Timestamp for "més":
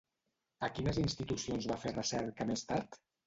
2.53-2.65